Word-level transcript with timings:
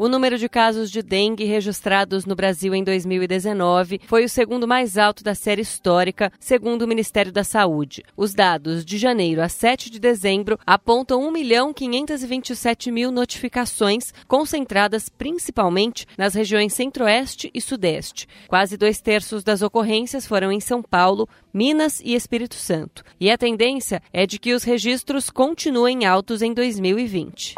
O 0.00 0.08
número 0.08 0.38
de 0.38 0.48
casos 0.48 0.90
de 0.90 1.02
dengue 1.02 1.44
registrados 1.44 2.24
no 2.24 2.34
Brasil 2.34 2.74
em 2.74 2.82
2019 2.82 4.00
foi 4.06 4.24
o 4.24 4.30
segundo 4.30 4.66
mais 4.66 4.96
alto 4.96 5.22
da 5.22 5.34
série 5.34 5.60
histórica, 5.60 6.32
segundo 6.40 6.80
o 6.80 6.88
Ministério 6.88 7.30
da 7.30 7.44
Saúde. 7.44 8.02
Os 8.16 8.32
dados 8.32 8.82
de 8.82 8.96
janeiro 8.96 9.42
a 9.42 9.48
7 9.50 9.90
de 9.90 10.00
dezembro 10.00 10.58
apontam 10.66 11.22
1 11.28 11.30
milhão 11.30 11.74
527 11.74 12.90
mil 12.90 13.12
notificações, 13.12 14.10
concentradas 14.26 15.10
principalmente 15.10 16.06
nas 16.16 16.32
regiões 16.32 16.72
Centro-Oeste 16.72 17.50
e 17.52 17.60
Sudeste. 17.60 18.26
Quase 18.48 18.78
dois 18.78 19.02
terços 19.02 19.44
das 19.44 19.60
ocorrências 19.60 20.26
foram 20.26 20.50
em 20.50 20.60
São 20.60 20.82
Paulo, 20.82 21.28
Minas 21.52 22.00
e 22.02 22.14
Espírito 22.14 22.54
Santo. 22.54 23.04
E 23.20 23.30
a 23.30 23.36
tendência 23.36 24.00
é 24.14 24.26
de 24.26 24.38
que 24.38 24.54
os 24.54 24.64
registros 24.64 25.28
continuem 25.28 26.06
altos 26.06 26.40
em 26.40 26.54
2020. 26.54 27.54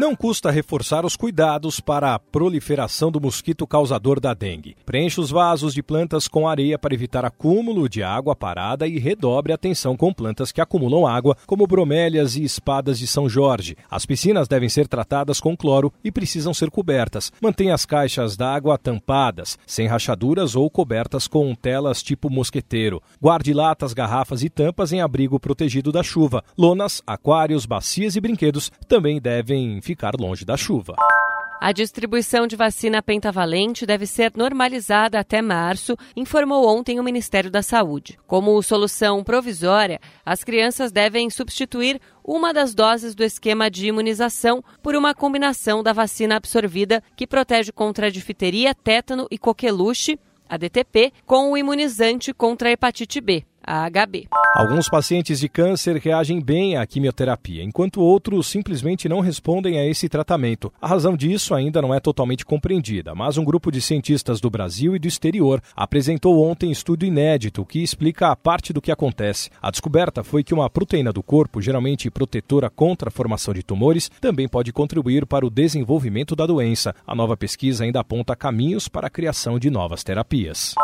Não 0.00 0.16
custa 0.16 0.50
reforçar 0.50 1.04
os 1.04 1.14
cuidados 1.14 1.78
para 1.78 2.14
a 2.14 2.18
proliferação 2.18 3.12
do 3.12 3.20
mosquito 3.20 3.66
causador 3.66 4.18
da 4.18 4.32
dengue. 4.32 4.74
Preencha 4.86 5.20
os 5.20 5.28
vasos 5.28 5.74
de 5.74 5.82
plantas 5.82 6.26
com 6.26 6.48
areia 6.48 6.78
para 6.78 6.94
evitar 6.94 7.22
acúmulo 7.22 7.86
de 7.86 8.02
água 8.02 8.34
parada 8.34 8.86
e 8.86 8.98
redobre 8.98 9.52
a 9.52 9.56
atenção 9.56 9.98
com 9.98 10.10
plantas 10.10 10.50
que 10.52 10.60
acumulam 10.62 11.06
água, 11.06 11.36
como 11.46 11.66
bromélias 11.66 12.34
e 12.34 12.42
espadas 12.42 12.98
de 12.98 13.06
São 13.06 13.28
Jorge. 13.28 13.76
As 13.90 14.06
piscinas 14.06 14.48
devem 14.48 14.70
ser 14.70 14.88
tratadas 14.88 15.38
com 15.38 15.54
cloro 15.54 15.92
e 16.02 16.10
precisam 16.10 16.54
ser 16.54 16.70
cobertas. 16.70 17.30
Mantenha 17.38 17.74
as 17.74 17.84
caixas 17.84 18.38
d'água 18.38 18.78
tampadas, 18.78 19.58
sem 19.66 19.86
rachaduras 19.86 20.56
ou 20.56 20.70
cobertas 20.70 21.28
com 21.28 21.54
telas 21.54 22.02
tipo 22.02 22.30
mosqueteiro. 22.30 23.02
Guarde 23.20 23.52
latas, 23.52 23.92
garrafas 23.92 24.42
e 24.42 24.48
tampas 24.48 24.94
em 24.94 25.02
abrigo 25.02 25.38
protegido 25.38 25.92
da 25.92 26.02
chuva. 26.02 26.42
Lonas, 26.56 27.02
aquários, 27.06 27.66
bacias 27.66 28.16
e 28.16 28.20
brinquedos 28.22 28.72
também 28.88 29.20
devem 29.20 29.78
ficar 29.90 30.12
longe 30.16 30.44
da 30.44 30.56
chuva. 30.56 30.94
A 31.60 31.72
distribuição 31.72 32.46
de 32.46 32.54
vacina 32.54 33.02
pentavalente 33.02 33.84
deve 33.84 34.06
ser 34.06 34.32
normalizada 34.36 35.18
até 35.18 35.42
março, 35.42 35.96
informou 36.16 36.64
ontem 36.66 37.00
o 37.00 37.02
Ministério 37.02 37.50
da 37.50 37.60
Saúde. 37.60 38.18
Como 38.24 38.62
solução 38.62 39.22
provisória, 39.24 40.00
as 40.24 40.44
crianças 40.44 40.92
devem 40.92 41.28
substituir 41.28 42.00
uma 42.24 42.54
das 42.54 42.72
doses 42.72 43.16
do 43.16 43.24
esquema 43.24 43.68
de 43.68 43.88
imunização 43.88 44.62
por 44.80 44.94
uma 44.94 45.12
combinação 45.12 45.82
da 45.82 45.92
vacina 45.92 46.36
absorvida 46.36 47.02
que 47.16 47.26
protege 47.26 47.72
contra 47.72 48.12
difteria, 48.12 48.72
tétano 48.74 49.26
e 49.28 49.36
coqueluche, 49.36 50.18
a 50.48 50.56
DTP, 50.56 51.12
com 51.26 51.50
o 51.50 51.58
imunizante 51.58 52.32
contra 52.32 52.68
a 52.68 52.72
hepatite 52.72 53.20
B 53.20 53.44
a 53.70 53.88
HB. 53.88 54.26
Alguns 54.52 54.88
pacientes 54.88 55.38
de 55.38 55.48
câncer 55.48 55.96
reagem 55.96 56.40
bem 56.40 56.76
à 56.76 56.84
quimioterapia, 56.84 57.62
enquanto 57.62 58.00
outros 58.00 58.48
simplesmente 58.48 59.08
não 59.08 59.20
respondem 59.20 59.78
a 59.78 59.86
esse 59.86 60.08
tratamento. 60.08 60.72
A 60.82 60.88
razão 60.88 61.16
disso 61.16 61.54
ainda 61.54 61.80
não 61.80 61.94
é 61.94 62.00
totalmente 62.00 62.44
compreendida, 62.44 63.14
mas 63.14 63.38
um 63.38 63.44
grupo 63.44 63.70
de 63.70 63.80
cientistas 63.80 64.40
do 64.40 64.50
Brasil 64.50 64.96
e 64.96 64.98
do 64.98 65.06
exterior 65.06 65.62
apresentou 65.76 66.44
ontem 66.44 66.72
estudo 66.72 67.04
inédito 67.04 67.64
que 67.64 67.80
explica 67.80 68.28
a 68.28 68.36
parte 68.36 68.72
do 68.72 68.82
que 68.82 68.90
acontece. 68.90 69.50
A 69.62 69.70
descoberta 69.70 70.24
foi 70.24 70.42
que 70.42 70.52
uma 70.52 70.68
proteína 70.68 71.12
do 71.12 71.22
corpo, 71.22 71.62
geralmente 71.62 72.10
protetora 72.10 72.68
contra 72.68 73.08
a 73.08 73.12
formação 73.12 73.54
de 73.54 73.62
tumores, 73.62 74.10
também 74.20 74.48
pode 74.48 74.72
contribuir 74.72 75.24
para 75.26 75.46
o 75.46 75.50
desenvolvimento 75.50 76.34
da 76.34 76.44
doença. 76.44 76.92
A 77.06 77.14
nova 77.14 77.36
pesquisa 77.36 77.84
ainda 77.84 78.00
aponta 78.00 78.34
caminhos 78.34 78.88
para 78.88 79.06
a 79.06 79.10
criação 79.10 79.60
de 79.60 79.70
novas 79.70 80.02
terapias. 80.02 80.74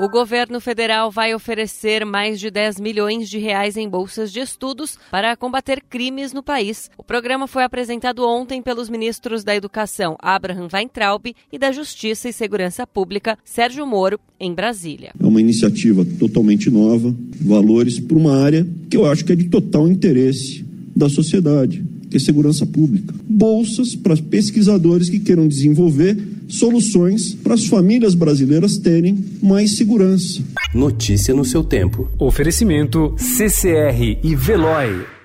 O 0.00 0.08
governo 0.08 0.62
federal 0.62 1.10
vai 1.10 1.34
oferecer 1.34 2.06
mais 2.06 2.40
de 2.40 2.50
10 2.50 2.80
milhões 2.80 3.28
de 3.28 3.36
reais 3.36 3.76
em 3.76 3.86
bolsas 3.86 4.32
de 4.32 4.40
estudos 4.40 4.96
para 5.10 5.36
combater 5.36 5.82
crimes 5.90 6.32
no 6.32 6.42
país. 6.42 6.90
O 6.96 7.04
programa 7.04 7.46
foi 7.46 7.64
apresentado 7.64 8.26
ontem 8.26 8.62
pelos 8.62 8.88
ministros 8.88 9.44
da 9.44 9.54
Educação 9.54 10.16
Abraham 10.18 10.68
Weintraub 10.72 11.26
e 11.52 11.58
da 11.58 11.70
Justiça 11.70 12.30
e 12.30 12.32
Segurança 12.32 12.86
Pública 12.86 13.38
Sérgio 13.44 13.86
Moro, 13.86 14.18
em 14.40 14.54
Brasília. 14.54 15.12
É 15.20 15.26
uma 15.26 15.38
iniciativa 15.38 16.02
totalmente 16.18 16.70
nova, 16.70 17.14
valores 17.38 18.00
para 18.00 18.16
uma 18.16 18.38
área 18.38 18.66
que 18.88 18.96
eu 18.96 19.04
acho 19.04 19.22
que 19.22 19.32
é 19.32 19.36
de 19.36 19.50
total 19.50 19.86
interesse 19.86 20.64
da 20.96 21.10
sociedade, 21.10 21.84
é 22.16 22.18
segurança 22.18 22.66
pública. 22.66 23.14
Bolsas 23.28 23.94
para 23.94 24.16
pesquisadores 24.16 25.08
que 25.08 25.20
queiram 25.20 25.46
desenvolver 25.46 26.16
soluções 26.48 27.34
para 27.34 27.54
as 27.54 27.66
famílias 27.66 28.14
brasileiras 28.14 28.78
terem 28.78 29.24
mais 29.42 29.76
segurança. 29.76 30.42
Notícia 30.74 31.32
no 31.34 31.44
seu 31.44 31.62
tempo. 31.62 32.08
Oferecimento 32.18 33.14
CCR 33.16 34.18
e 34.22 34.34
Veloy. 34.34 35.19